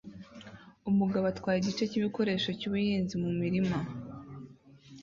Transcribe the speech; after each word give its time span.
Umugabo 0.89 1.25
atwara 1.31 1.57
igice 1.61 1.83
cyibikoresho 1.91 2.47
byubuhinzi 2.57 3.13
mu 3.21 3.29
murima 3.37 3.77